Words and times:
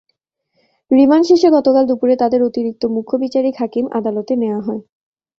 Remand 0.91 1.25
শেষে 1.29 1.47
গতকাল 1.49 1.83
দুপুরে 1.87 2.15
তাঁদের 2.17 2.41
অতিরিক্ত 2.43 2.83
মুখ্য 2.95 3.13
বিচারিক 3.17 3.55
হাকিম 3.57 3.85
আদালতে 3.91 4.33
নেওয়া 4.35 4.61
হয়। 4.61 4.81